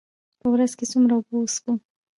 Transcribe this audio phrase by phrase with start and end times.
[0.39, 1.73] په ورځ کې څومره اوبه وڅښو؟